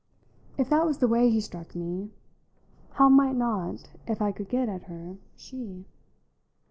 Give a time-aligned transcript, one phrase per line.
[0.57, 2.09] If that was the way he struck me,
[2.93, 5.85] how might not, if I could get at her, she?